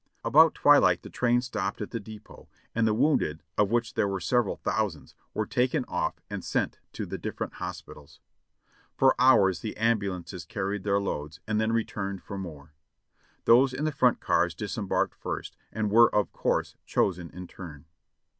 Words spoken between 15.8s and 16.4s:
were of